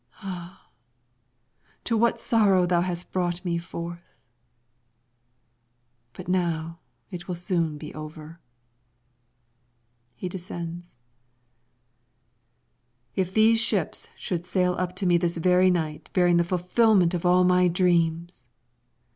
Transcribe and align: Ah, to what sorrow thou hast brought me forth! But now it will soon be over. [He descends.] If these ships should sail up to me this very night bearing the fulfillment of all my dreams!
Ah, 0.23 0.71
to 1.83 1.95
what 1.95 2.19
sorrow 2.19 2.65
thou 2.65 2.81
hast 2.81 3.11
brought 3.11 3.45
me 3.45 3.59
forth! 3.59 4.15
But 6.13 6.27
now 6.27 6.79
it 7.11 7.27
will 7.27 7.35
soon 7.35 7.77
be 7.77 7.93
over. 7.93 8.39
[He 10.15 10.27
descends.] 10.27 10.97
If 13.15 13.31
these 13.31 13.61
ships 13.61 14.07
should 14.17 14.47
sail 14.47 14.73
up 14.79 14.95
to 14.95 15.05
me 15.05 15.19
this 15.19 15.37
very 15.37 15.69
night 15.69 16.09
bearing 16.13 16.37
the 16.37 16.43
fulfillment 16.43 17.13
of 17.13 17.23
all 17.23 17.43
my 17.43 17.67
dreams! 17.67 18.49